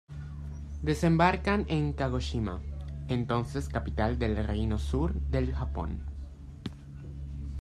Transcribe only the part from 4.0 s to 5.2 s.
del reino Sur